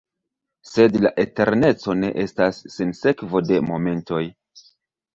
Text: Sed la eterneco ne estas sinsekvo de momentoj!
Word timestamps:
Sed 0.69 0.97
la 1.07 1.11
eterneco 1.25 1.97
ne 2.01 2.11
estas 2.23 2.65
sinsekvo 2.79 3.45
de 3.53 3.63
momentoj! 3.71 4.27